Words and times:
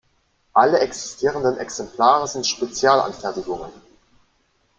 Alle 0.53 0.79
existierenden 0.79 1.57
Exemplare 1.59 2.27
sind 2.27 2.47
Spezialanfertigungen. 2.47 3.71